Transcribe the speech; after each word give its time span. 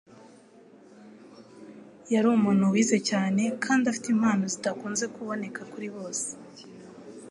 Yari 2.13 2.27
umuntu 2.37 2.63
wize 2.73 2.97
cyane, 3.09 3.43
kandi 3.63 3.83
afite 3.85 4.07
impano 4.15 4.43
zidakunze 4.53 5.05
kuboneka 5.13 5.61
kuri 5.71 5.87
bose, 5.95 6.27